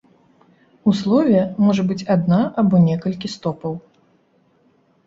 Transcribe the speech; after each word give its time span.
У 0.91 0.93
слове 1.01 1.43
можа 1.65 1.85
быць 1.91 2.07
адна 2.17 2.41
або 2.63 2.75
некалькі 2.89 3.27
стопаў. 3.37 3.73